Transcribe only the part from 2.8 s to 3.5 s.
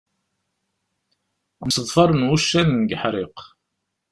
deg uḥriq.